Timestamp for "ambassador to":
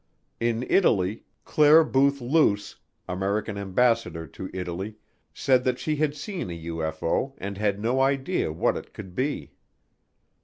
3.55-4.49